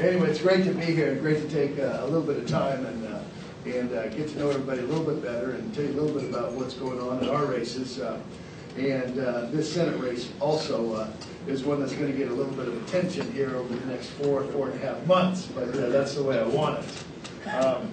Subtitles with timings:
[0.00, 2.46] Anyway, it's great to be here and great to take uh, a little bit of
[2.48, 3.18] time and, uh,
[3.66, 6.18] and uh, get to know everybody a little bit better and tell you a little
[6.18, 8.00] bit about what's going on in our races.
[8.00, 8.18] Uh,
[8.78, 11.10] And uh, this Senate race also uh,
[11.46, 14.08] is one that's going to get a little bit of attention here over the next
[14.16, 17.48] four, four and a half months, but that's the way I want it.
[17.54, 17.90] Um,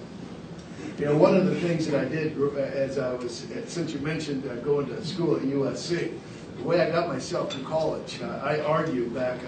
[0.98, 4.44] You know, one of the things that I did as I was, since you mentioned
[4.64, 6.12] going to school at USC,
[6.58, 9.40] the way I got myself to college, I argued back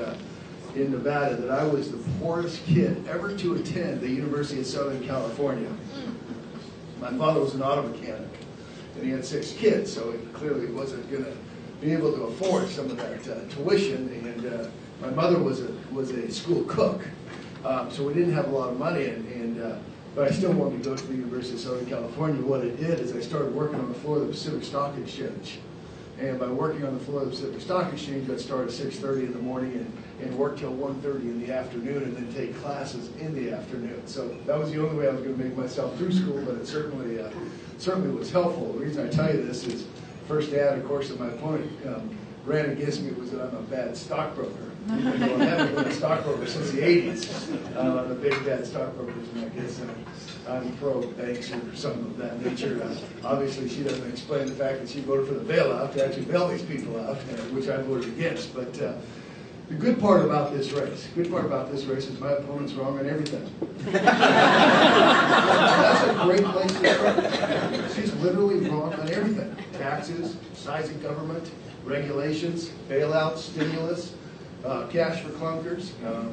[0.75, 5.05] in Nevada that I was the poorest kid ever to attend the University of Southern
[5.05, 5.70] California.
[6.99, 8.30] My father was an auto mechanic,
[8.95, 11.34] and he had six kids, so he clearly wasn't going to
[11.81, 14.09] be able to afford some of that uh, tuition.
[14.09, 14.67] And uh,
[15.02, 17.02] my mother was a was a school cook,
[17.66, 19.08] um, so we didn't have a lot of money.
[19.08, 19.77] And, and uh,
[20.13, 22.41] but I still wanted to go to the University of Southern California.
[22.41, 25.59] What I did is I started working on the floor of the Pacific Stock Exchange.
[26.20, 29.26] And by working on the floor the Pacific Stock Exchange, I'd start at six thirty
[29.26, 33.09] in the morning and, and work till 1:30 in the afternoon and then take classes
[33.18, 34.06] in the afternoon.
[34.06, 36.68] So that was the only way I was gonna make myself through school, but it
[36.68, 37.30] certainly, uh,
[37.78, 38.73] certainly was helpful.
[38.73, 39.86] The reason I tell you this is,
[40.28, 42.16] first ad, of course, that my opponent, um,
[42.46, 44.70] ran against me was that I'm a bad stockbroker.
[44.90, 47.50] Even though I haven't been a stockbroker since the eighties.
[47.76, 52.18] Uh, a big bad stockbroker, and I guess uh, I'm pro banks or something of
[52.18, 52.82] that nature.
[52.84, 52.96] Uh,
[53.28, 56.48] Obviously, she doesn't explain the fact that she voted for the bailout to actually bail
[56.48, 57.22] these people out, uh,
[57.54, 58.56] which I voted against.
[58.56, 58.94] But uh,
[59.70, 62.74] the good part about this race, the good part about this race is my opponent's
[62.74, 63.48] wrong on everything.
[63.92, 65.14] That's
[66.09, 67.92] a great place to start.
[67.96, 69.56] She's literally wrong on everything.
[69.74, 71.50] Taxes, size of government,
[71.86, 74.14] regulations, bailouts, stimulus,
[74.66, 76.23] uh, cash for clunkers, uh,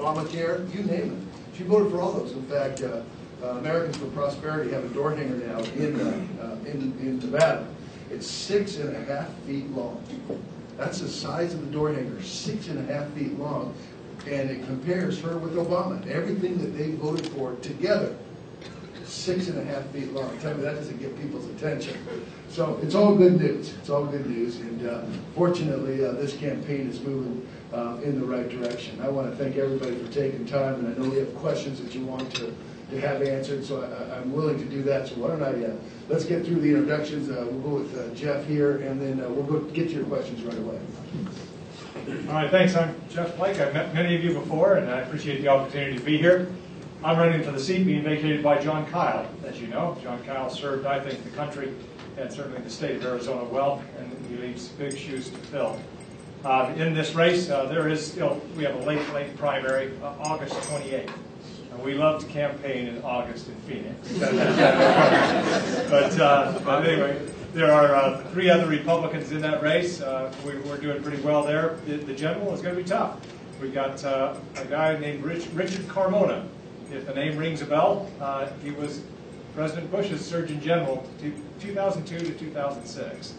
[0.00, 1.56] Obamacare, you name it.
[1.56, 2.32] She voted for all those.
[2.32, 3.02] In fact, uh,
[3.42, 7.66] uh, Americans for Prosperity have a door hanger now in, uh, uh, in, in Nevada.
[8.10, 10.02] It's six and a half feet long.
[10.76, 13.74] That's the size of the door hanger, six and a half feet long.
[14.26, 16.04] And it compares her with Obama.
[16.08, 18.16] Everything that they voted for together,
[19.28, 20.38] six and a half feet long.
[20.38, 21.94] Tell me that doesn't get people's attention.
[22.48, 23.74] So it's all good news.
[23.74, 24.56] It's all good news.
[24.56, 28.98] And uh, fortunately, uh, this campaign is moving uh, in the right direction.
[29.02, 31.94] I want to thank everybody for taking time, and I know we have questions that
[31.94, 32.56] you want to,
[32.90, 35.08] to have answered, so I, I'm willing to do that.
[35.08, 35.76] So why don't I, uh,
[36.08, 37.28] let's get through the introductions.
[37.28, 40.42] Uh, we'll go with uh, Jeff here, and then we'll go get to your questions
[40.42, 40.80] right away.
[42.28, 42.74] All right, thanks.
[42.74, 43.60] I'm Jeff Flake.
[43.60, 46.50] I've met many of you before, and I appreciate the opportunity to be here.
[47.02, 49.96] I'm running for the seat being vacated by Jon Kyl, as you know.
[50.02, 51.72] Jon Kyl served, I think, the country
[52.16, 55.80] and certainly the state of Arizona well, and he leaves big shoes to fill.
[56.44, 60.14] Uh, in this race, uh, there is still, we have a late, late primary, uh,
[60.20, 61.12] August 28th.
[61.70, 64.12] And we love to campaign in August in Phoenix.
[65.88, 67.20] but, uh, but anyway,
[67.54, 70.00] there are uh, three other Republicans in that race.
[70.00, 71.76] Uh, we, we're doing pretty well there.
[71.86, 73.20] The, the general is going to be tough.
[73.60, 74.36] We've got a
[74.68, 76.44] guy named Rich, Richard Carmona.
[76.90, 79.02] If the name rings a bell, uh, he was
[79.54, 83.34] President Bush's Surgeon General to 2002 to 2006.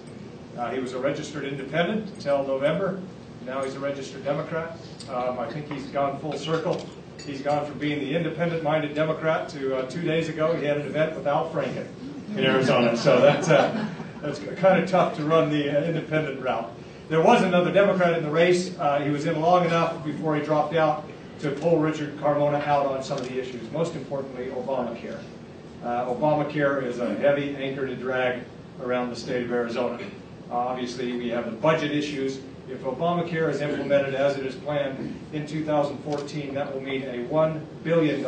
[0.58, 3.02] Uh, he was a registered independent until November.
[3.46, 4.78] Now he's a registered Democrat.
[5.10, 6.86] Um, I think he's gone full circle.
[7.26, 10.86] He's gone from being the independent-minded Democrat to uh, two days ago he had an
[10.86, 11.88] event with Al Franken
[12.32, 12.96] in Arizona.
[12.96, 13.88] So that's uh,
[14.22, 16.70] that's kind of tough to run the uh, independent route.
[17.08, 18.78] There was another Democrat in the race.
[18.78, 22.86] Uh, he was in long enough before he dropped out to pull Richard Carmona out
[22.86, 23.70] on some of the issues.
[23.72, 25.20] Most importantly, Obamacare.
[25.84, 28.44] Uh, Obamacare is a heavy anchor to drag
[28.82, 29.98] around the state of Arizona.
[30.52, 32.42] Uh, obviously, we have the budget issues.
[32.70, 37.62] If Obamacare is implemented as it is planned in 2014, that will mean a $1
[37.84, 38.22] billion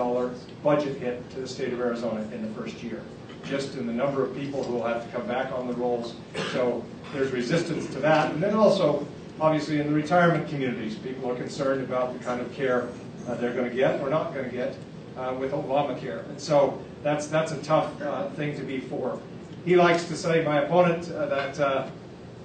[0.63, 3.01] budget hit to the state of Arizona in the first year,
[3.44, 6.16] just in the number of people who will have to come back on the rolls.
[6.53, 6.83] So
[7.13, 8.31] there's resistance to that.
[8.33, 9.05] And then also,
[9.40, 12.90] obviously, in the retirement communities, people are concerned about the kind of care
[13.28, 14.75] uh, they're going to get or not going to get
[15.18, 16.28] uh, with Obamacare.
[16.30, 19.19] And so that's, that's a tough uh, thing to be for.
[19.66, 21.88] He likes to say, my opponent, uh, that uh,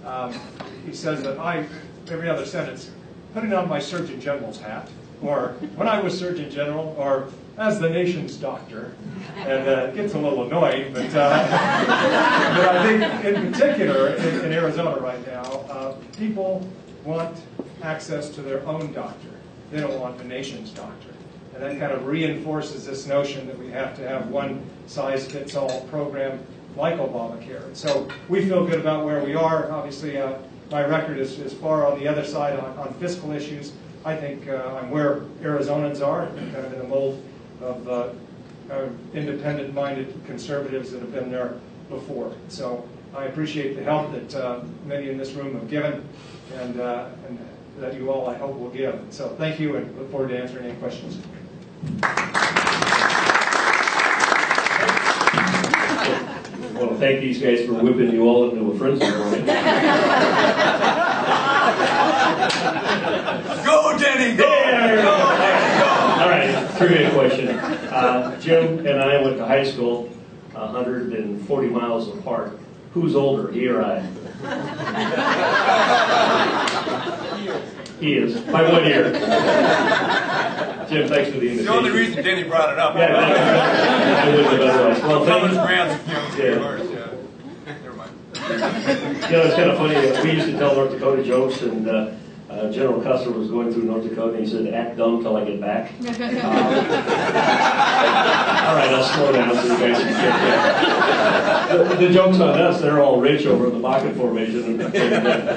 [0.04, 0.34] um,
[0.84, 1.66] he says that I,
[2.08, 2.90] every other sentence,
[3.32, 4.88] putting on my Surgeon General's hat,
[5.22, 8.94] or when I was Surgeon General, or as the nation's doctor,
[9.36, 11.46] and uh, it gets a little annoying, but, uh,
[12.56, 16.68] but I think in particular in, in Arizona right now, uh, people
[17.04, 17.36] want
[17.82, 19.28] access to their own doctor.
[19.70, 21.08] They don't want the nation's doctor.
[21.54, 25.56] And that kind of reinforces this notion that we have to have one size fits
[25.56, 26.44] all program
[26.76, 27.74] like Obamacare.
[27.74, 29.70] So we feel good about where we are.
[29.72, 30.34] Obviously, uh,
[30.70, 33.72] my record is, is far on the other side on, on fiscal issues.
[34.04, 37.22] I think uh, I'm where Arizonans are, kind of in the mold
[37.60, 38.08] of uh,
[38.70, 41.58] uh, independent-minded conservatives that have been there
[41.88, 42.32] before.
[42.48, 46.04] So I appreciate the help that uh, many in this room have given,
[46.54, 47.38] and, uh, and
[47.78, 49.00] that you all, I hope, will give.
[49.10, 51.18] So thank you, and look forward to answering any questions.
[56.58, 59.38] I want to thank these guys for whipping you all into a frenzy for me.
[63.64, 64.44] Go, Denny, go!
[64.44, 65.06] There.
[65.06, 67.48] All right, trivia question.
[67.48, 70.08] Uh, Jim and I went to high school
[70.52, 72.58] 140 miles apart.
[72.92, 74.00] Who's older, he or I?
[78.00, 79.10] He is, by one year.
[80.88, 81.64] Jim, thanks for the invitation.
[81.64, 82.94] The only reason Denny brought it up.
[82.94, 85.02] Yeah, I wouldn't have otherwise.
[85.02, 85.58] Well, thank you.
[85.60, 86.82] grants, you know, Yeah.
[86.84, 87.72] yeah.
[87.82, 88.12] Never mind.
[89.24, 89.94] You know, it's kind of funny,
[90.28, 92.10] we used to tell North Dakota jokes, and uh,
[92.56, 95.44] uh, General Custer was going through North Dakota, and he said, act dumb till I
[95.44, 95.92] get back.
[98.66, 101.88] All right, I'll slow down so you guys can get that.
[101.98, 104.80] The the joke's on us, they're all rich over in the Bakken Formation,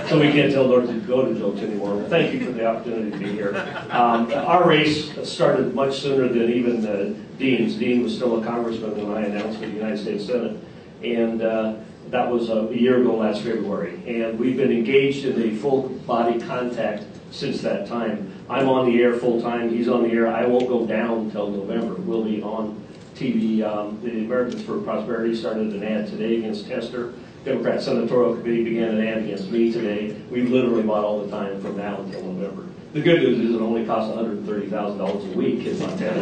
[0.07, 1.95] so we can't tell North Dakota jokes anymore.
[1.95, 3.55] Well, Thank you for the opportunity to be here.
[3.89, 7.75] Um, Our race started much sooner than even uh, Dean's.
[7.75, 10.57] Dean was still a congressman when I announced for the United States Senate.
[11.03, 11.75] And uh,
[12.09, 14.01] that was a year ago last February.
[14.07, 18.33] And we've been engaged in a full body contact since that time.
[18.49, 20.27] I'm on the air full time, he's on the air.
[20.27, 21.95] I won't go down until November.
[21.95, 22.83] We'll be on
[23.15, 23.63] TV.
[23.63, 27.13] Um, The Americans for Prosperity started an ad today against Tester.
[27.45, 30.15] Democrat Senatorial Committee began an ad against me today.
[30.31, 32.68] We literally bought all the time from now until November.
[32.91, 36.21] The good news is it only costs $130,000 a week in Montana.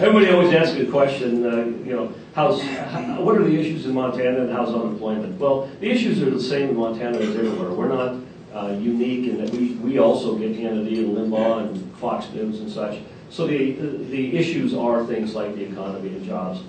[0.00, 3.84] Everybody always asks me the question, uh, you know, how's, how, what are the issues
[3.84, 5.38] in Montana and how's unemployment?
[5.38, 7.70] Well, the issues are the same in Montana as everywhere.
[7.70, 8.16] We're not
[8.54, 12.70] uh, unique in that we, we also get Hannity and Limbaugh and Fox News and
[12.70, 13.00] such.
[13.28, 16.62] So the, the issues are things like the economy and jobs.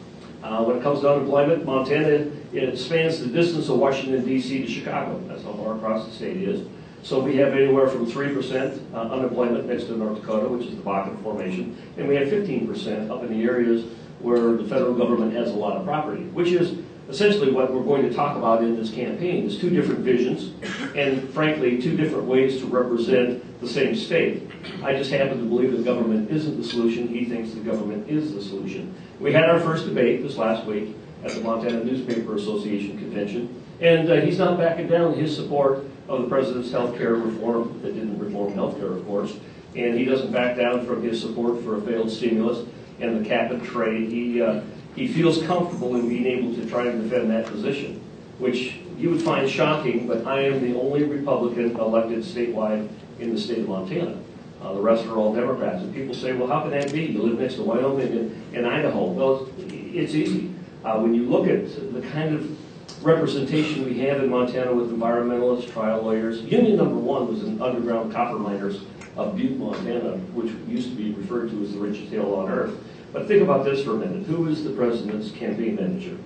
[0.43, 4.67] Uh, when it comes to unemployment, Montana, it spans the distance of Washington DC to
[4.67, 5.23] Chicago.
[5.29, 6.67] That's how far across the state is.
[7.05, 10.81] So we have anywhere from 3% uh, unemployment next to North Dakota, which is the
[10.81, 13.85] Bakken Formation, and we have 15% up in the areas
[14.21, 18.01] where the federal government has a lot of property, which is essentially what we're going
[18.09, 20.55] to talk about in this campaign, is two different visions,
[20.95, 24.49] and frankly, two different ways to represent the same state.
[24.83, 28.33] I just happen to believe the government isn't the solution, he thinks the government is
[28.33, 28.95] the solution.
[29.19, 34.09] We had our first debate this last week at the Montana Newspaper Association Convention, and
[34.09, 38.19] uh, he's not backing down his support of the president's health care reform, that didn't
[38.19, 39.37] reform health care, of course,
[39.75, 42.67] and he doesn't back down from his support for a failed stimulus
[42.99, 44.09] and the cap and trade.
[44.09, 44.61] He, uh,
[44.95, 48.01] he feels comfortable in being able to try and defend that position,
[48.39, 52.87] which you would find shocking, but I am the only Republican elected statewide
[53.19, 54.17] in the state of Montana.
[54.61, 55.83] Uh, the rest are all Democrats.
[55.83, 57.05] And people say, well, how can that be?
[57.05, 59.05] You live next to Wyoming and, and Idaho.
[59.05, 60.51] Well, it's easy.
[60.83, 62.57] Uh, when you look at the kind of
[63.05, 68.11] representation we have in Montana with environmentalists, trial lawyers, Union Number One was an underground
[68.11, 68.81] copper miners
[69.15, 72.75] of Butte, Montana, which used to be referred to as the richest hill on earth.
[73.13, 74.25] But think about this for a minute.
[74.25, 76.17] Who is the president's campaign manager?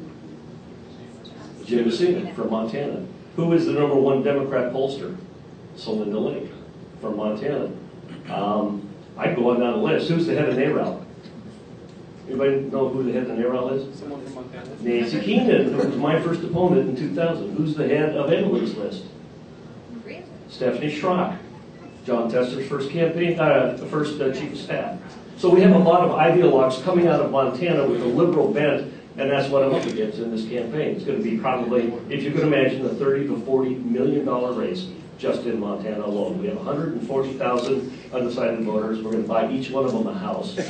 [1.65, 3.05] Jim Messina from Montana.
[3.35, 5.15] Who is the number one Democrat pollster?
[5.75, 6.51] Celinda Lake
[6.99, 7.71] from Montana.
[8.29, 10.09] Um, I'd go on down the list.
[10.09, 11.05] Who's the head of NARAL?
[12.29, 13.99] Anybody know who the head of the NARAL is?
[13.99, 14.69] Someone from Montana?
[14.81, 17.55] Nancy Keenan, who was my first opponent in 2000.
[17.55, 19.05] Who's the head of Emily's list?
[20.47, 21.37] Stephanie Schriock,
[22.05, 24.99] Jon Tester's first campaign, uh, the first uh, chief of staff.
[25.37, 28.93] So we have a lot of ideologues coming out of Montana with a liberal bent,
[29.17, 30.95] and that's what I'm up against in this campaign.
[30.95, 34.53] It's going to be probably, if you can imagine, a 30 to 40 million dollar
[34.53, 34.87] race
[35.19, 36.39] just in Montana alone.
[36.39, 39.03] We have 140,000 undecided voters.
[39.03, 40.55] We're going to buy each one of them a house.
[40.55, 40.63] By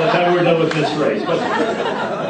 [0.00, 1.22] the time we're done with this race.
[1.24, 1.38] But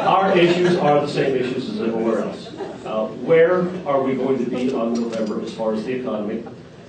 [0.07, 2.47] our issues are the same issues as everywhere else.
[2.85, 6.43] Uh, where are we going to be on November as far as the economy?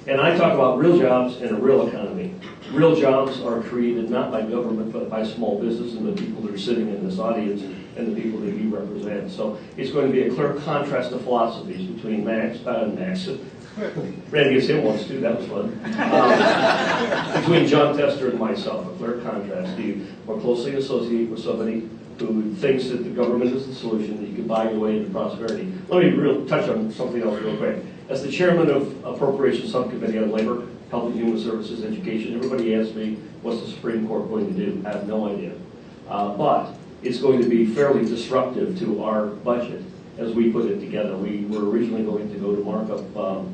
[0.07, 2.35] And I talk about real jobs and a real economy.
[2.73, 6.53] Real jobs are created not by government, but by small business and the people that
[6.53, 7.63] are sitting in this audience
[7.97, 9.31] and the people that you represent.
[9.31, 13.29] So it's going to be a clear contrast of philosophies between Max, uh, Max,
[14.31, 15.73] Randy gets him once too, that was fun.
[15.99, 19.79] Um, between Jon Tester and myself, a clear contrast.
[19.79, 24.29] You more closely associate with somebody who thinks that the government is the solution, that
[24.29, 25.73] you can buy your way into prosperity?
[25.89, 27.79] Let me real touch on something else real quick.
[28.09, 32.95] As the chairman of Appropriations Subcommittee on Labor, Health and Human Services, Education, everybody asks
[32.95, 34.83] me, what's the Supreme Court going to do?
[34.87, 35.53] I have no idea.
[36.09, 39.83] Uh, but it's going to be fairly disruptive to our budget
[40.19, 41.17] as we put it together.
[41.17, 43.47] We were originally going to go to markup, um,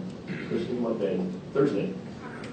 [0.82, 1.24] what day?
[1.54, 1.94] Thursday.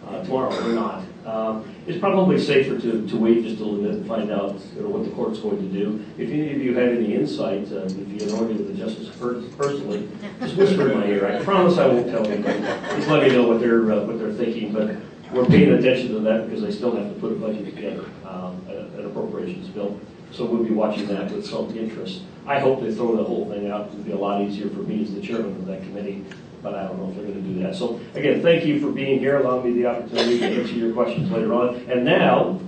[0.08, 1.04] Uh, tomorrow, we're not.
[1.25, 4.84] Um, it's probably safer to, to wait just a little bit and find out you
[4.84, 6.06] know, what the court's going to do.
[6.20, 9.10] If any of you had any insight, uh, if you know any of the justice
[9.18, 10.08] per- personally,
[10.40, 11.25] just whisper in my ear.
[11.25, 12.60] I promise I won't tell anybody.
[12.60, 14.72] Just let me know what they're, uh, what they're thinking.
[14.72, 14.96] But
[15.34, 18.62] we're paying attention to that because they still have to put a budget together, um,
[18.70, 20.00] an appropriations bill.
[20.36, 22.22] So we'll be watching that with some interest.
[22.46, 23.88] I hope they throw the whole thing out.
[23.88, 26.25] It'll be a lot easier for me as the chairman of that committee,
[26.62, 27.74] but I don't know if they're going to do that.
[27.74, 31.32] So again, thank you for being here, allowing me the opportunity to answer your questions
[31.32, 31.75] later on.
[31.89, 32.60] And now,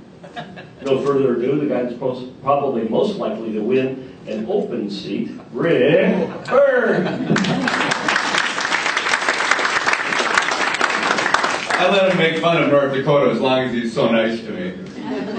[0.81, 6.29] no further ado, the guy that's probably most likely to win an open seat, Rick
[6.45, 7.05] Berg.
[11.79, 14.51] I let him make fun of North Dakota as long as he's so nice to
[14.51, 14.73] me.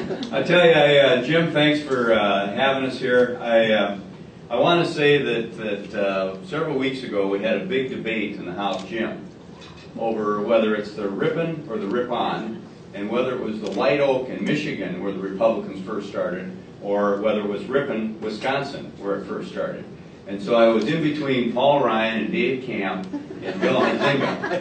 [0.09, 3.39] I tell you, I, uh, Jim, thanks for uh, having us here.
[3.43, 3.99] I, uh,
[4.49, 8.37] I want to say that, that uh, several weeks ago we had a big debate
[8.37, 9.27] in the House Jim,
[9.99, 14.31] over whether it's the Ripon or the Ripon, and whether it was the White Oak
[14.31, 19.27] in Michigan where the Republicans first started, or whether it was Ripon, Wisconsin, where it
[19.27, 19.85] first started.
[20.29, 23.07] And so I was in between Paul Ryan and Dave Camp
[23.43, 24.61] and Bill Huizenga.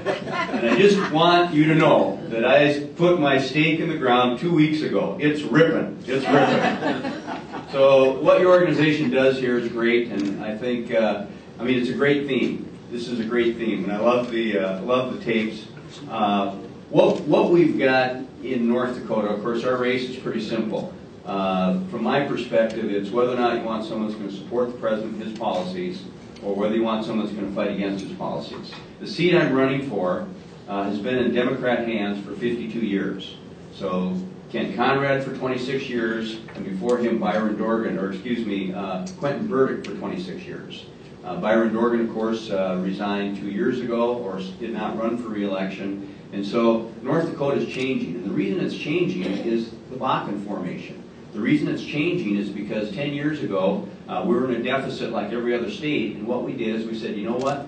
[0.54, 4.40] And I just want you to know that I put my stake in the ground
[4.40, 5.18] two weeks ago.
[5.20, 6.02] It's ripping.
[6.08, 7.72] It's ripping.
[7.74, 11.26] So what your organization does here is great, and I think, uh,
[11.60, 12.72] I mean, it's a great theme.
[12.90, 15.66] This is a great theme, and I love the uh, love the tapes.
[16.10, 16.52] Uh,
[16.90, 20.94] what what we've got in North Dakota, of course, our race is pretty simple.
[21.28, 24.72] Uh, from my perspective, it's whether or not you want someone that's going to support
[24.72, 26.04] the president and his policies,
[26.42, 28.72] or whether you want someone that's going to fight against his policies.
[29.02, 30.26] The seat I'm running for
[30.70, 33.36] uh, has been in Democrat hands for 52 years.
[33.74, 34.18] So
[34.54, 39.48] Kent Conrad for 26 years, and before him Byron Dorgan, or excuse me, uh, Quentin
[39.48, 40.86] Burdick for 26 years.
[41.26, 45.28] Uh, Byron Dorgan, of course, uh, resigned two years ago or did not run for
[45.28, 46.16] reelection.
[46.32, 48.16] And so North Dakota is changing.
[48.16, 51.04] And the reason it's changing is the Bakken formation.
[51.38, 55.12] The reason it's changing is because 10 years ago, uh, we were in a deficit
[55.12, 56.16] like every other state.
[56.16, 57.68] And what we did is we said, you know what?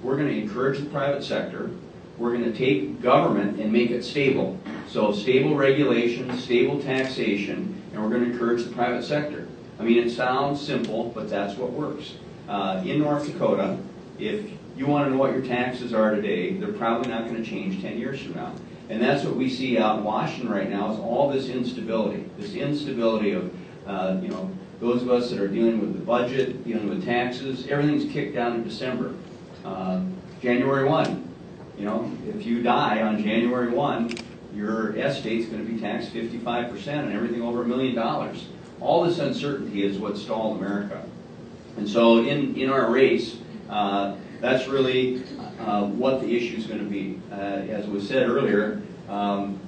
[0.00, 1.72] We're going to encourage the private sector.
[2.18, 4.60] We're going to take government and make it stable.
[4.86, 9.48] So stable regulation, stable taxation, and we're going to encourage the private sector.
[9.80, 12.14] I mean, it sounds simple, but that's what works.
[12.48, 13.76] Uh, in North Dakota,
[14.20, 17.50] if you want to know what your taxes are today, they're probably not going to
[17.50, 18.52] change 10 years from now.
[18.90, 22.54] And that's what we see out in Washington right now is all this instability, this
[22.54, 23.54] instability of,
[23.86, 27.68] uh, you know, those of us that are dealing with the budget, dealing with taxes,
[27.68, 29.14] everything's kicked down in December.
[29.64, 30.02] Uh,
[30.42, 31.28] January 1,
[31.78, 34.10] you know, if you die on January 1,
[34.54, 38.48] your estate's going to be taxed 55% and everything over a million dollars.
[38.80, 41.04] All this uncertainty is what stalled America.
[41.76, 43.36] And so in, in our race,
[43.68, 45.22] uh, that's really
[45.60, 47.20] uh, what the issue is going to be.
[47.30, 49.60] Uh, as was said earlier, um,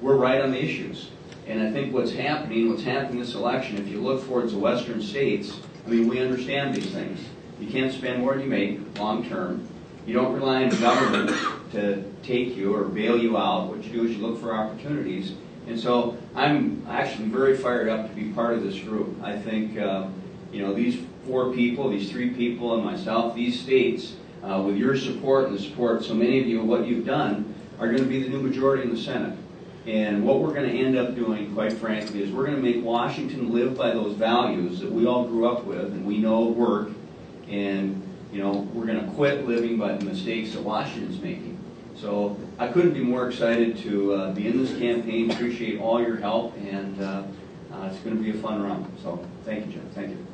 [0.00, 1.10] we're right on the issues.
[1.46, 5.02] And I think what's happening, what's happening this election, if you look towards the western
[5.02, 7.20] states, I mean, we understand these things.
[7.58, 9.66] You can't spend more than you make long term.
[10.06, 11.30] You don't rely on the government
[11.72, 13.68] to take you or bail you out.
[13.68, 15.32] What you do is you look for opportunities.
[15.66, 19.22] And so I'm actually very fired up to be part of this group.
[19.22, 20.08] I think, uh,
[20.52, 24.96] you know, these four people, these three people, and myself, these states, uh, with your
[24.96, 28.22] support and the support so many of you, what you've done, are going to be
[28.22, 29.38] the new majority in the Senate.
[29.86, 32.84] And what we're going to end up doing, quite frankly, is we're going to make
[32.84, 36.90] Washington live by those values that we all grew up with and we know work.
[37.48, 41.58] And, you know, we're going to quit living by the mistakes that Washington's making.
[41.96, 45.30] So I couldn't be more excited to uh, be in this campaign.
[45.30, 47.22] Appreciate all your help, and uh,
[47.72, 48.90] uh, it's going to be a fun run.
[49.02, 49.90] So thank you, Jim.
[49.94, 50.27] Thank you.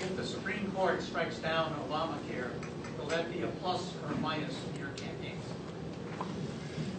[0.00, 2.50] If the Supreme Court strikes down Obamacare,
[2.98, 5.36] will that be a plus or a minus in your campaign?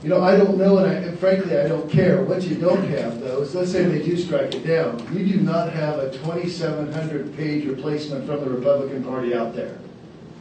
[0.03, 2.21] You know, I don't know, and I- and frankly, I don't care.
[2.23, 5.01] What you don't have, though, is let's say they do strike it down.
[5.13, 9.77] You do not have a 2,700 page replacement from the Republican Party out there.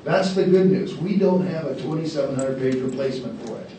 [0.05, 0.97] That's the good news.
[0.97, 3.71] We don't have a 2,700 page replacement for it.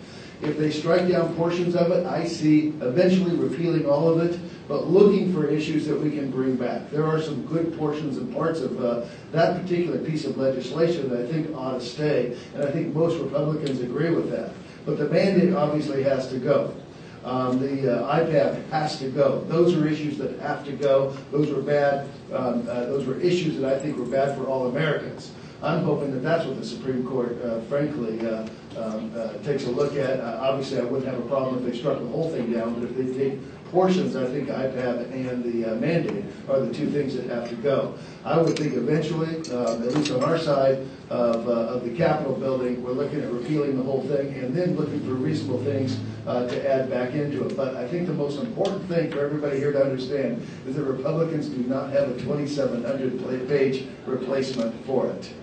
[0.46, 4.88] If they strike down portions of it, I see eventually repealing all of it, but
[4.88, 6.92] looking for issues that we can bring back.
[6.92, 11.26] There are some good portions and parts of uh, that particular piece of legislation that
[11.26, 14.52] I think ought to stay, and I think most Republicans agree with that.
[14.86, 16.76] But the mandate obviously has to go.
[17.24, 19.42] Um, the uh, IPAB has to go.
[19.46, 21.18] Those are issues that have to go.
[21.32, 22.08] Those were bad.
[22.32, 25.32] Um, uh, those were issues that I think were bad for all Americans.
[25.64, 29.70] I'm hoping that that's what the Supreme Court, uh, frankly, uh, um, uh, takes a
[29.70, 30.20] look at.
[30.20, 32.84] Uh, obviously, I wouldn't have a problem if they struck the whole thing down, but
[32.84, 33.40] if they take
[33.72, 37.56] portions, I think IPAB and the uh, mandate are the two things that have to
[37.56, 37.96] go.
[38.24, 42.36] I would think eventually, um, at least on our side of, uh, of the Capitol
[42.36, 46.48] building, we're looking at repealing the whole thing and then looking for reasonable things uh,
[46.48, 47.58] to add back into it.
[47.58, 51.50] But I think the most important thing for everybody here to understand is that Republicans
[51.50, 55.34] do not have a 2,700 page replacement for it.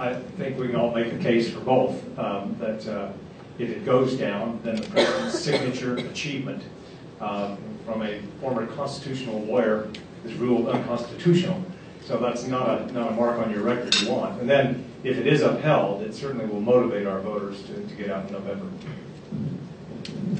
[0.00, 3.12] I think we can all make a case for both, um, that uh,
[3.58, 6.62] if it goes down, then the president's signature achievement
[7.20, 9.90] um, from a former constitutional lawyer
[10.24, 11.62] is ruled unconstitutional.
[12.02, 14.40] So that's not a, not a mark on your record you want.
[14.40, 18.10] And then, if it is upheld, it certainly will motivate our voters to, to get
[18.10, 18.66] out in November.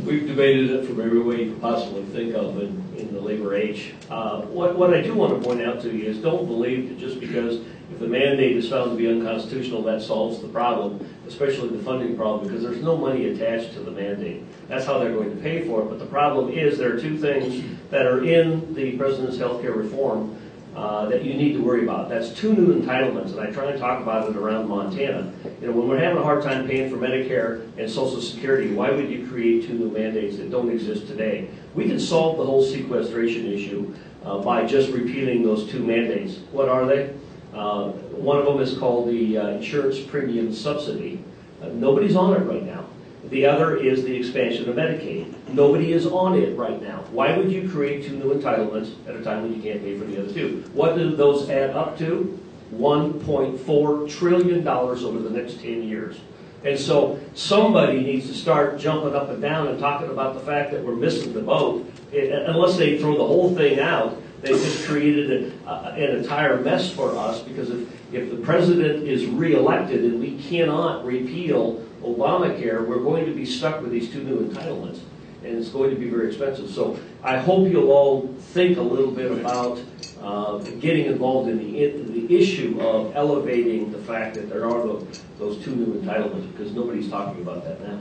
[0.05, 3.55] We've debated it from every way you could possibly think of in, in the labor
[3.55, 3.93] age.
[4.09, 6.99] Uh, What, what I do want to point out to you is don't believe that
[6.99, 7.61] just because
[7.93, 12.17] if the mandate is found to be unconstitutional, that solves the problem, especially the funding
[12.17, 14.45] problem, because there's no money attached to the mandate.
[14.69, 15.87] That's how they're going to pay for it.
[15.87, 20.37] But the problem is there are two things that are in the president's healthcare reform
[20.77, 22.09] uh, that you need to worry about.
[22.09, 25.33] That's two new entitlements, and I try and talk about it around Montana.
[25.61, 28.91] You know, when we're having a hard time paying for Medicare and Social Security, why
[28.91, 31.51] would you create two new mandates that don't exist today?
[31.75, 33.93] We can solve the whole sequestration issue
[34.25, 36.39] uh, by just repealing those two mandates.
[36.53, 37.15] What are they?
[37.55, 37.89] Uh,
[38.21, 41.23] One of them is called the uh, insurance premium subsidy.
[41.63, 42.85] Uh, Nobody's on it right now.
[43.29, 45.33] The other is the expansion of Medicaid.
[45.49, 47.05] Nobody is on it right now.
[47.13, 50.05] Why would you create two new entitlements at a time when you can't pay for
[50.05, 50.65] the other two?
[50.73, 52.39] What do those add up to?
[52.75, 56.21] $1.4 trillion over the next 10 years.
[56.65, 60.73] And so somebody needs to start jumping up and down and talking about the fact
[60.73, 61.91] that we're missing the boat.
[62.13, 66.61] Eh, Unless they throw the whole thing out, they just created a- a- an entire
[66.61, 72.87] mess for us because if, if the president is reelected and we cannot repeal Obamacare,
[72.87, 75.01] we're going to be stuck with these two new entitlements.
[75.45, 76.71] And it's going to be very expensive.
[76.71, 79.81] So I hope you'll all think a little bit about
[80.23, 84.83] uh, getting involved in the, in the issue of elevating the fact that there are
[84.87, 87.99] those, those two new entitlements, because nobody's talking about that now.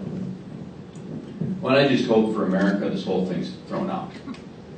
[1.62, 4.12] Well, I just hope for America this whole thing's thrown out.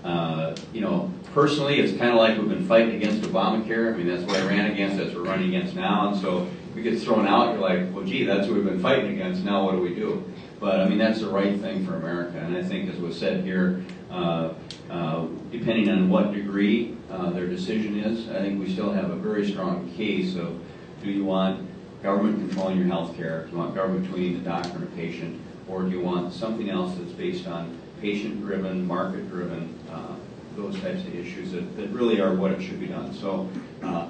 [0.03, 3.93] Uh, You know, personally, it's kind of like we've been fighting against Obamacare.
[3.93, 6.09] I mean, that's what I ran against, that's what we're running against now.
[6.09, 8.81] And so if it gets thrown out, you're like, well, gee, that's what we've been
[8.81, 10.23] fighting against, now what do we do?
[10.59, 12.37] But I mean, that's the right thing for America.
[12.37, 14.53] And I think, as was said here, uh,
[14.89, 19.15] uh, depending on what degree uh, their decision is, I think we still have a
[19.15, 20.59] very strong case of,
[21.01, 21.67] do you want
[22.03, 23.45] government controlling your health care?
[23.45, 25.41] Do you want government between the doctor and the patient?
[25.67, 30.15] Or do you want something else that's based on patient-driven, market-driven, uh,
[30.61, 33.13] those types of issues that, that really are what it should be done?
[33.13, 33.49] So,
[33.83, 34.07] uh,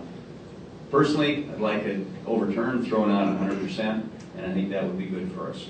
[0.89, 5.05] personally, I'd like it overturned, thrown out hundred percent, and I think that would be
[5.05, 5.67] good for us.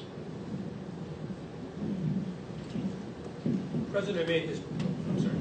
[3.92, 5.36] President made his, I'm sorry.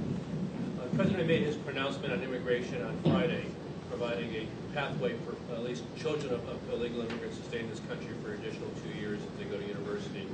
[0.80, 3.44] Uh, President made his pronouncement on immigration on Friday,
[3.88, 7.80] providing a pathway for at least children of of illegal immigrants to stay in this
[7.88, 10.26] country for an additional two years if they go to university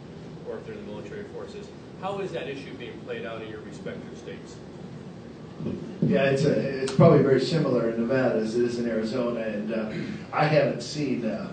[0.49, 1.67] or if they're in the military forces.
[2.01, 4.57] How is that issue being played out in your respective states?
[6.03, 9.73] Yeah, it's a, it's probably very similar in Nevada as it is in Arizona, and
[9.73, 9.93] uh,
[10.33, 11.51] I haven't seen, uh,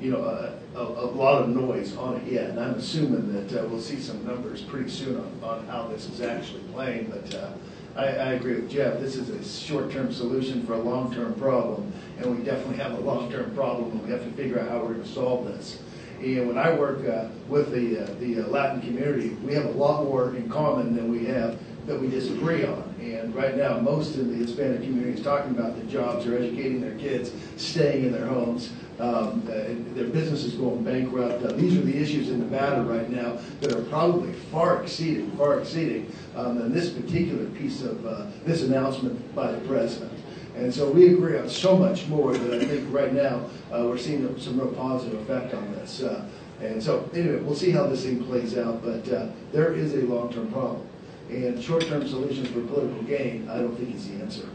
[0.00, 3.60] you know, a, a, a lot of noise on it yet, and I'm assuming that
[3.60, 7.34] uh, we'll see some numbers pretty soon on, on how this is actually playing, but
[7.34, 7.50] uh,
[7.96, 12.36] I, I agree with Jeff, this is a short-term solution for a long-term problem, and
[12.36, 15.06] we definitely have a long-term problem, and we have to figure out how we're gonna
[15.06, 15.82] solve this.
[16.20, 20.04] And when I work uh, with the, uh, the Latin community, we have a lot
[20.04, 22.89] more in common than we have that we disagree on.
[23.00, 26.80] And right now, most of the Hispanic community is talking about the jobs, they're educating
[26.80, 29.52] their kids, staying in their homes, um, uh,
[29.94, 31.42] their businesses going bankrupt.
[31.42, 35.60] Uh, These are the issues in Nevada right now that are probably far exceeding, far
[35.60, 40.12] exceeding um, than this particular piece of, uh, this announcement by the president.
[40.56, 43.96] And so we agree on so much more that I think right now, uh, we're
[43.96, 46.02] seeing some real positive effect on this.
[46.02, 46.26] Uh,
[46.60, 50.02] And so, anyway, we'll see how this thing plays out, but uh, there is a
[50.04, 50.82] long-term problem.
[51.30, 54.48] And short-term solutions for political gain, I don't think is the answer.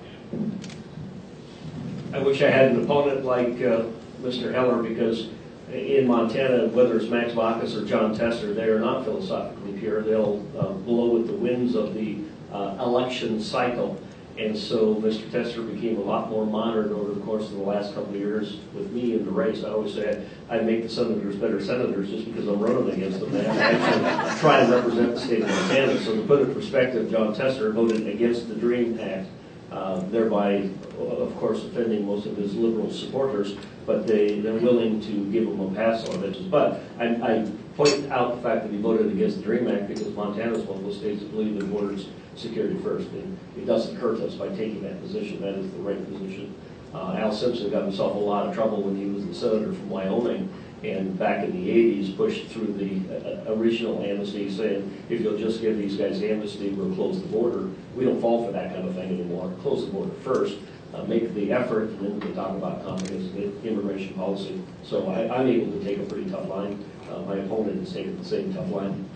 [2.13, 3.85] I wish I had an opponent like uh,
[4.21, 4.53] Mr.
[4.53, 5.29] Heller, because
[5.71, 10.01] in Montana, whether it's Max Baucus or Jon Tester, they are not philosophically pure.
[10.01, 12.17] They'll uh, blow with the winds of the
[12.51, 13.97] uh, election cycle.
[14.37, 15.31] And so Mr.
[15.31, 18.57] Tester became a lot more modern over the course of the last couple of years
[18.73, 19.63] with me in the race.
[19.63, 23.31] I always say I make the senators better senators just because I'm running against them.
[23.31, 26.01] They actually try to represent the state of Montana.
[26.01, 29.29] So to put it in perspective, Jon Tester voted against the DREAM Act,
[29.71, 35.31] uh, thereby, of course, offending most of his liberal supporters, but they, they're willing to
[35.31, 36.49] give him a pass on it.
[36.49, 40.07] But I, I point out the fact that he voted against the DREAM Act because
[40.13, 43.09] Montana is one of those states that believe in borders security first.
[43.09, 45.41] And it doesn't hurt us by taking that position.
[45.41, 46.53] That is the right position.
[46.93, 49.89] Uh, Al Simpson got himself a lot of trouble when he was the senator from
[49.89, 50.49] Wyoming,
[50.91, 55.61] and back in the eighties pushed through the uh, original amnesty saying, if you'll just
[55.61, 57.69] give these guys amnesty, we'll close the border.
[57.95, 59.51] We don't fall for that kind of thing anymore.
[59.61, 60.57] Close the border first,
[60.93, 64.61] uh, make the effort, and then we can talk about comprehensive immigration policy.
[64.83, 66.83] So I, I'm able to take a pretty tough line.
[67.11, 69.07] Uh, My opponent is taking the same tough line.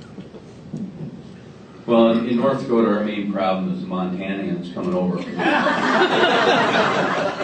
[1.85, 5.17] Well, in in North Dakota, our main problem is the Montanans coming over.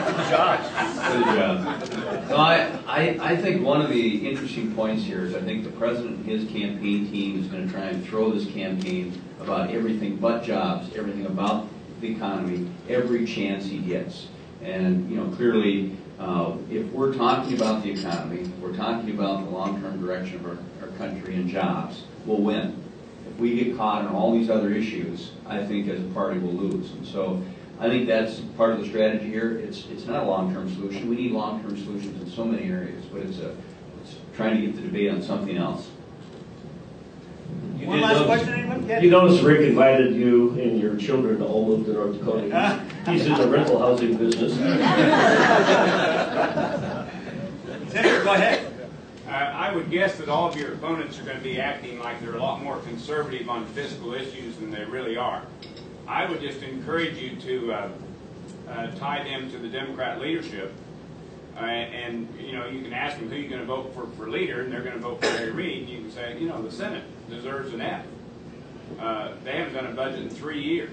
[1.16, 2.30] Good job.
[2.30, 5.72] No, I, I, I think one of the interesting points here is I think the
[5.72, 10.46] president and his campaign team is gonna try and throw this campaign about everything but
[10.46, 11.68] jobs, everything about
[12.00, 14.28] the economy, every chance he gets.
[14.64, 19.50] And, you know, clearly, uh, if we're talking about the economy, we're talking about the
[19.50, 22.82] long-term direction of our, our country and jobs, we'll win.
[23.28, 26.54] If we get caught in all these other issues, I think as a party we'll
[26.54, 26.94] lose.
[26.94, 27.44] And so
[27.80, 29.58] I think that's part of the strategy here.
[29.60, 31.10] It's, it's not a long-term solution.
[31.10, 33.56] We need long-term solutions in so many areas, but it's a,
[34.02, 35.90] it's trying to get the debate on something else.
[37.78, 38.88] You One did last notice- question, anyone?
[38.88, 39.00] Yeah.
[39.02, 42.82] You notice Rick invited you and your children to all move to North Dakota.
[43.06, 44.56] He's he's in the rental housing business.
[47.92, 48.72] Senator, go ahead.
[49.28, 52.20] Uh, I would guess that all of your opponents are going to be acting like
[52.22, 55.44] they're a lot more conservative on fiscal issues than they really are.
[56.08, 57.90] I would just encourage you to uh,
[58.70, 60.74] uh, tie them to the Democrat leadership.
[61.56, 64.30] Uh, and, you know, you can ask them who you're going to vote for for
[64.30, 65.80] leader, and they're going to vote for Harry Reid.
[65.84, 68.06] And you can say, you know, the Senate deserves an F.
[69.00, 70.92] Uh, they haven't done a budget in three years.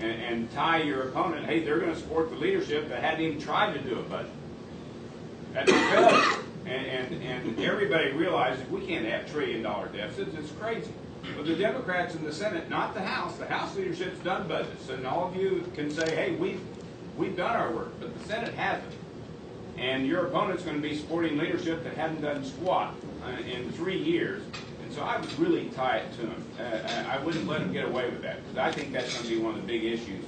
[0.00, 3.40] And, and tie your opponent, hey, they're going to support the leadership that hadn't even
[3.40, 4.32] tried to do a budget.
[5.52, 5.70] That's.
[6.66, 10.34] And, and, and everybody realizes we can't have trillion dollar deficits.
[10.34, 10.92] It's crazy.
[11.36, 14.88] But the Democrats in the Senate, not the House, the House leadership's done budgets.
[14.88, 16.60] And all of you can say, hey, we've,
[17.16, 18.92] we've done our work, but the Senate hasn't.
[19.76, 23.98] And your opponent's going to be supporting leadership that hadn't done squat uh, in three
[23.98, 24.42] years.
[24.82, 26.44] And so I would really tie it to them.
[26.60, 29.24] Uh, I I wouldn't let them get away with that because I think that's going
[29.24, 30.24] to be one of the big issues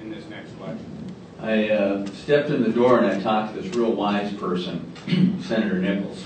[0.00, 1.01] in this next election.
[1.42, 4.92] I uh, stepped in the door and I talked to this real wise person,
[5.42, 6.24] Senator Nickles.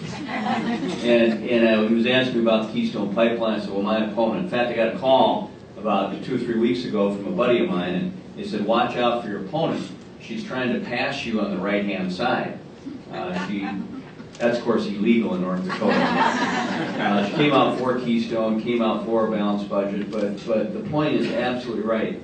[1.03, 3.59] And, and uh, he was asking me about the Keystone Pipeline.
[3.59, 6.59] I said, well, my opponent, in fact, I got a call about two or three
[6.59, 9.91] weeks ago from a buddy of mine, and he said, watch out for your opponent.
[10.21, 12.59] She's trying to pass you on the right-hand side.
[13.11, 13.67] Uh, she,
[14.39, 15.95] that's, of course, illegal in North Dakota.
[15.95, 20.91] Uh, she came out for Keystone, came out for a balanced budget, but, but the
[20.91, 22.21] point is absolutely right.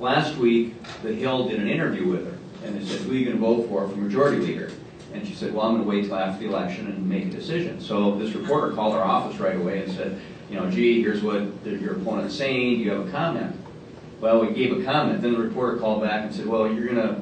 [0.00, 3.24] Last week, the Hill did an interview with her, and they said, who are you
[3.24, 4.70] going to vote for for majority leader?
[5.12, 7.30] And she said, well, I'm going to wait till after the election and make a
[7.30, 7.80] decision.
[7.80, 11.48] So this reporter called our office right away and said, you know, gee, here's what
[11.64, 13.56] your opponent's saying, do you have a comment?
[14.20, 16.96] Well, we gave a comment, then the reporter called back and said, well, you're going
[16.96, 17.20] to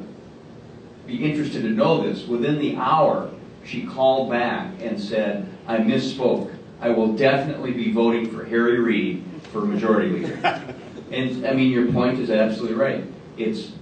[1.07, 2.27] be interested to know this.
[2.27, 3.31] Within the hour,
[3.65, 6.55] she called back and said, I misspoke.
[6.81, 10.75] I will definitely be voting for Harry Reid for majority leader.
[11.11, 13.05] And, I mean, your point is absolutely right.
[13.37, 13.73] It's,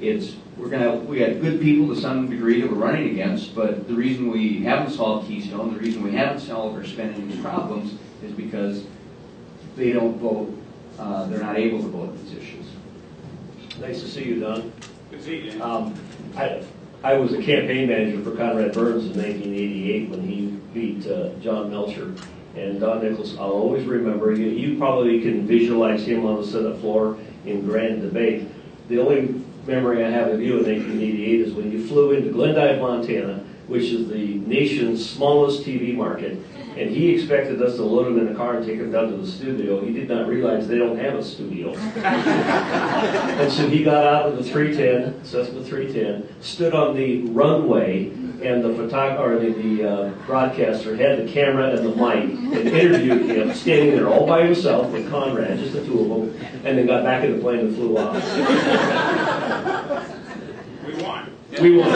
[0.00, 3.86] it's, we're gonna, we got good people to some degree that we're running against, but
[3.86, 7.94] the reason we haven't solved Keystone, the reason we haven't solved our spending these problems
[8.22, 8.84] is because
[9.76, 10.56] they don't vote,
[10.98, 12.66] uh, they're not able to vote on these issues.
[13.80, 14.72] Nice to see you, Don.
[15.10, 15.94] Good see you, Um,
[16.36, 16.62] I,
[17.02, 21.70] I was a campaign manager for Conrad Burns in 1988 when he beat uh, John
[21.70, 22.14] Melcher.
[22.56, 26.78] And Don Nickles, I'll always remember, you, you probably can visualize him on the Senate
[26.80, 28.46] floor in grand debate.
[28.88, 32.80] The only memory I have of you in 1988 is when you flew into Glendive,
[32.80, 36.38] Montana, which is the nation's smallest TV market,
[36.76, 39.16] and he expected us to load him in a car and take him down to
[39.16, 39.82] the studio.
[39.84, 41.74] He did not realize they don't have a studio.
[43.32, 48.10] And so he got out of the 310, Cessna 310, stood on the runway,
[48.44, 52.68] and the photog, or the, the uh, broadcaster had the camera and the mic, and
[52.68, 56.78] interviewed him, standing there all by himself with Conrad, just the two of them, and
[56.78, 58.14] then got back in the plane and flew off.
[60.86, 61.32] We won.
[61.60, 61.88] We won.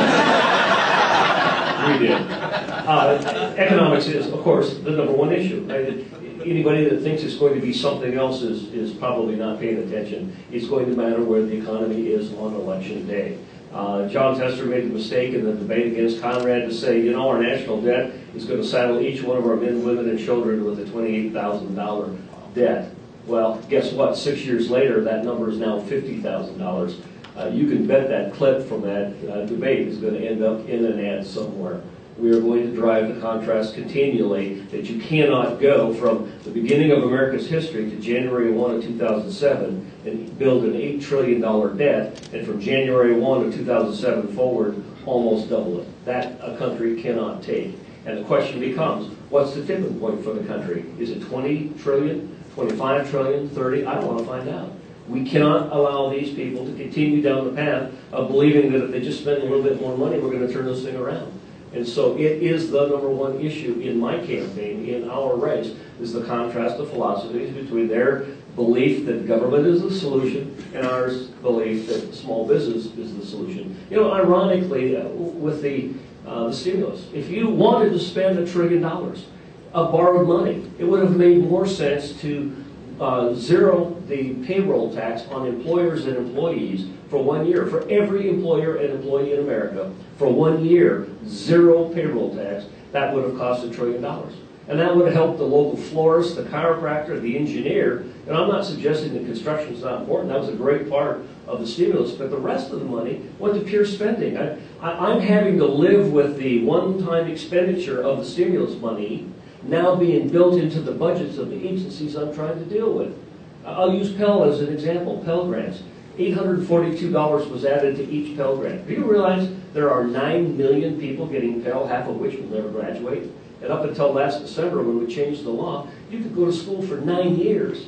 [1.87, 2.12] We did.
[2.12, 5.64] Uh, economics is, of course, the number one issue.
[5.68, 6.04] right?
[6.46, 10.37] Anybody that thinks it's going to be something else is, is probably not paying attention.
[10.52, 13.38] It's going to matter where the economy is on election day.
[13.72, 17.29] Uh, Jon Tester made the mistake in the debate against Conrad to say, you know,
[17.29, 20.64] our national debt is going to saddle each one of our men, women, and children
[20.64, 22.18] with a $28,000
[22.55, 22.94] debt.
[23.26, 24.16] Well, guess what?
[24.16, 27.00] Six years later, that number is now $50,000.
[27.37, 30.66] Uh, you can bet that clip from that uh, debate is going to end up
[30.68, 31.83] in an ad somewhere.
[32.18, 36.90] We are going to drive the contrast continually that you cannot go from the beginning
[36.90, 42.46] of America's history to January 1 of 2007 and build an $8 trillion debt, and
[42.46, 46.05] from January 1 of 2007 forward, almost double it.
[46.07, 47.79] That a country cannot take.
[48.07, 50.87] And the question becomes, What's the tipping point for the country?
[50.98, 53.85] Is it 20 trillion, 25 trillion, 30?
[53.85, 54.72] I want to find out.
[55.07, 59.00] We cannot allow these people to continue down the path of believing that if they
[59.02, 61.40] just spend a little bit more money, we're going to turn this thing around.
[61.72, 66.12] And so it is the number one issue in my campaign, in our race, is
[66.12, 71.11] the contrast of philosophies between their belief that government is the solution and our
[71.42, 73.76] belief that small business is the solution.
[73.90, 75.92] You know, ironically, uh, with the,
[76.26, 79.26] uh, the stimulus, if you wanted to spend a trillion dollars
[79.74, 82.64] of borrowed money, it would have made more sense to
[83.00, 87.66] uh, zero the payroll tax on employers and employees for one year.
[87.66, 93.24] For every employer and employee in America, for one year, zero payroll tax, that would
[93.24, 94.35] have cost a trillion dollars.
[94.68, 98.04] And that would have helped the local florist, the chiropractor, the engineer.
[98.26, 100.32] And I'm not suggesting that construction is not important.
[100.32, 102.12] That was a great part of the stimulus.
[102.12, 104.37] But the rest of the money went to pure spending.
[104.37, 109.28] I, I, I'm having to live with the one-time expenditure of the stimulus money
[109.68, 113.16] now being built into the budgets of the agencies I'm trying to deal with.
[113.64, 115.83] I'll use Pell as an example, Pell grants.
[116.18, 118.87] $842 was added to each Pell grant.
[118.87, 122.68] Do you realize there are 9 million people getting Pell, half of which will never
[122.68, 123.31] graduate?
[123.61, 126.81] And up until last December, when we changed the law, you could go to school
[126.83, 127.87] for nine years.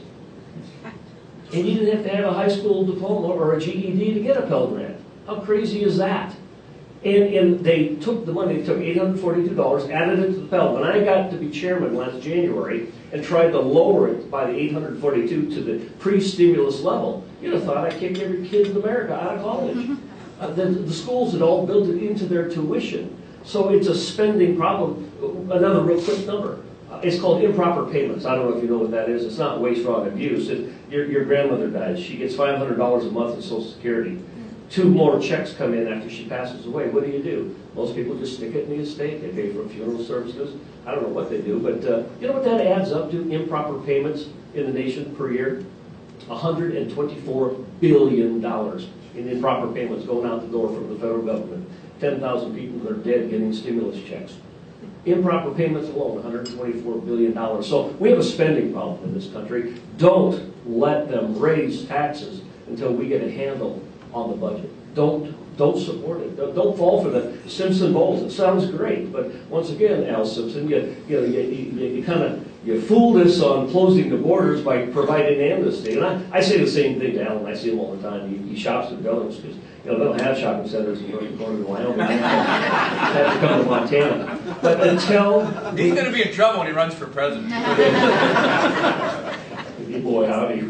[1.52, 4.36] And you didn't have to have a high school diploma or a GED to get
[4.36, 4.96] a Pell Grant.
[5.26, 6.34] How crazy is that?
[7.04, 10.74] And, and they took the money, they took $842, added it to the Pell.
[10.74, 14.58] When I got to be chairman last January and tried to lower it by the
[14.58, 19.36] 842 to the pre-stimulus level, you'd have thought I kicked every kid in America out
[19.36, 19.90] of college.
[20.40, 23.16] Uh, the, the schools had all built it into their tuition.
[23.44, 25.10] So it's a spending problem.
[25.52, 26.58] Another real quick number.
[26.90, 28.24] Uh, It's called improper payments.
[28.24, 29.24] I don't know if you know what that is.
[29.24, 30.48] It's not waste, fraud, and abuse.
[30.48, 32.00] It, your, your grandmother dies.
[32.00, 34.20] She gets $500 a month in Social Security.
[34.70, 36.88] Two more checks come in after she passes away.
[36.90, 37.56] What do you do?
[37.74, 39.22] Most people just stick it in the estate.
[39.22, 40.60] They pay for funeral services.
[40.86, 43.30] I don't know what they do, but uh, you know what that adds up to?
[43.30, 45.64] Improper payments in the nation per year?
[46.28, 48.44] $124 billion
[49.14, 51.68] in improper payments going out the door from the federal government.
[52.00, 54.36] 10,000 people that are dead getting stimulus checks.
[55.06, 57.62] Improper payments alone, $124 billion.
[57.62, 59.80] So we have a spending problem in this country.
[59.96, 63.82] Don't let them raise taxes until we get a handle
[64.18, 64.70] on the budget.
[64.94, 66.36] Don't, don't support it.
[66.36, 68.22] Don't, don't fall for the Simpson-Bowles.
[68.22, 72.22] It sounds great, but once again, Al Simpson, you, you know, you, you, you kind
[72.22, 75.96] of, you fooled us on closing the borders by providing amnesty.
[75.96, 77.46] And I, I say the same thing to Alan.
[77.46, 78.28] I see him all the time.
[78.28, 81.28] He, he shops at Billings because, you know, they don't have shopping centers in North
[81.30, 81.98] Dakota and Wyoming.
[81.98, 84.56] They have to come to Montana.
[84.60, 87.48] But until He's gonna be in trouble when he runs for president.
[90.02, 90.60] Boy, howdy.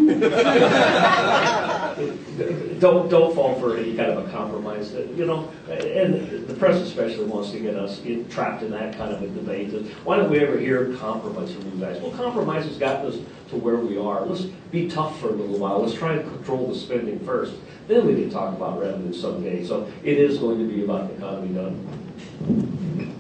[2.79, 6.77] Don't, don't fall for any kind of a compromise that, you know, and the press
[6.77, 9.73] especially wants to get us in- trapped in that kind of a debate.
[9.73, 12.01] that, Why don't we ever hear compromise from you guys?
[12.01, 13.19] Well, compromise has gotten us
[13.51, 14.25] to where we are.
[14.25, 15.81] Let's be tough for a little while.
[15.81, 17.55] Let's try and control the spending first.
[17.89, 19.65] Then we can talk about revenue someday.
[19.65, 21.89] So it is going to be about the economy done.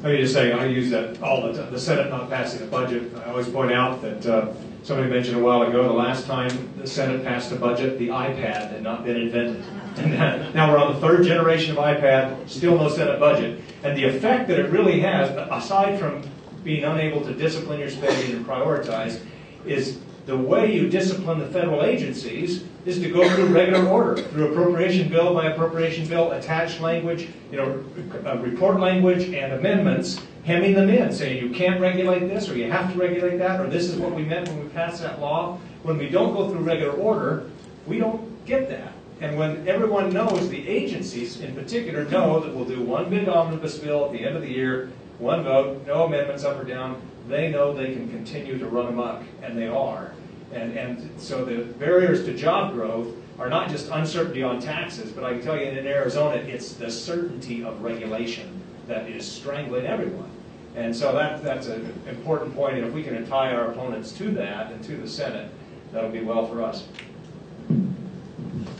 [0.04, 2.66] I mean, just saying, I use that all the time, the Senate not passing a
[2.66, 3.12] budget.
[3.16, 6.86] I always point out that, uh, somebody mentioned a while ago, the last time the
[6.86, 9.64] Senate passed a budget, the iPad had not been invented.
[9.96, 13.60] And now we're on the third generation of iPad, still no Senate budget.
[13.82, 16.22] And the effect that it really has, aside from
[16.62, 19.20] being unable to discipline your spending and prioritize,
[19.66, 24.52] is the way you discipline the federal agencies is to go through regular order, through
[24.52, 27.84] appropriation bill by appropriation bill, attached language, you know,
[28.26, 32.70] uh, report language and amendments, hemming them in, saying you can't regulate this, or you
[32.70, 35.58] have to regulate that, or this is what we meant when we passed that law.
[35.82, 37.50] When we don't go through regular order,
[37.86, 38.92] we don't get that.
[39.20, 43.78] And when everyone knows, the agencies in particular know that we'll do one big omnibus
[43.78, 47.50] bill at the end of the year, one vote, no amendments up or down, they
[47.50, 50.12] know they can continue to run amok, and they are.
[50.52, 55.24] And, and so the barriers to job growth are not just uncertainty on taxes, but
[55.24, 60.30] I can tell you in Arizona, it's the certainty of regulation that is strangling everyone.
[60.74, 62.76] And so that, that's an important point.
[62.76, 65.50] and if we can tie our opponents to that and to the Senate,
[65.92, 66.86] that'll be well for us.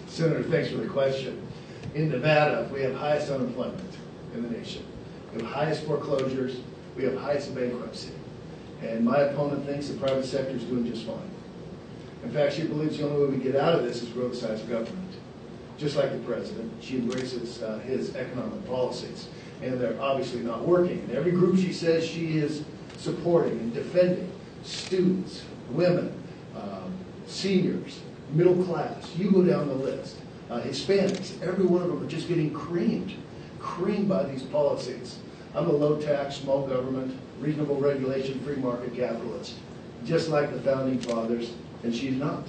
[0.07, 1.47] Senator, thanks for the question.
[1.95, 3.97] In Nevada, we have highest unemployment
[4.35, 4.85] in the nation.
[5.35, 6.61] We have highest foreclosures,
[6.97, 8.13] we have highest bankruptcy.
[8.83, 11.31] And my opponent thinks the private sector is doing just fine.
[12.25, 14.37] In fact, she believes the only way we get out of this is grow the
[14.37, 15.15] size of government.
[15.79, 19.29] Just like the president, she embraces uh, his economic policies,
[19.63, 21.01] and they're obviously not working.
[21.01, 22.65] And every group she says she is
[22.97, 24.31] supporting and defending,
[24.63, 26.13] students, women,
[26.57, 26.93] um,
[27.27, 28.01] seniors,
[28.33, 30.17] middle class, you go down the list,
[30.51, 33.15] uh, Hispanics, every one of them are just getting creamed,
[33.59, 35.19] creamed by these policies.
[35.55, 39.55] I'm a low-tax, small government reasonable regulation, free market capitalist,
[40.05, 42.45] just like the founding fathers, and she's not.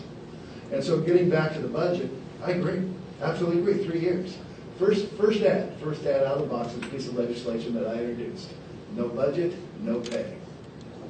[0.72, 2.10] And so getting back to the budget,
[2.44, 2.82] I agree,
[3.22, 4.38] absolutely agree, three years.
[4.80, 7.86] First, first ad, first ad out of the box is a piece of legislation that
[7.86, 8.50] I introduced.
[8.96, 10.34] No budget, no pay.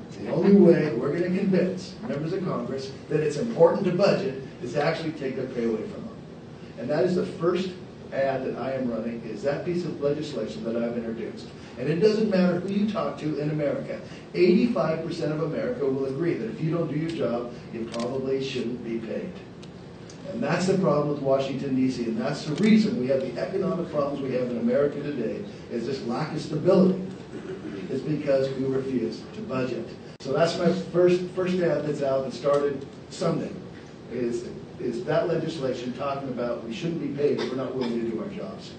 [0.08, 4.44] It's the only way we're gonna convince members of Congress that it's important to budget
[4.64, 6.18] is to actually take their pay away from them.
[6.80, 7.70] And that is the first
[8.12, 11.46] ad that I am running, is that piece of legislation that I've introduced.
[11.78, 14.02] And it doesn't matter who you talk to in America.
[14.34, 18.44] Eighty-five percent of America will agree that if you don't do your job, you probably
[18.44, 19.32] shouldn't be paid.
[20.32, 23.90] And that's the problem with Washington DC, and that's the reason we have the economic
[23.92, 27.02] problems we have in America today, is this lack of stability.
[27.90, 29.88] Is because we refuse to budget.
[30.20, 33.52] So that's my first, first ad that's out that started Sunday,
[34.12, 34.48] is,
[34.80, 38.22] is that legislation talking about we shouldn't be paid if we're not willing to do
[38.22, 38.74] our jobs.